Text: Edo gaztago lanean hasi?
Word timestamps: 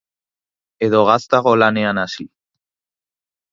Edo 0.87 1.01
gaztago 1.09 1.53
lanean 1.65 2.03
hasi? 2.07 2.27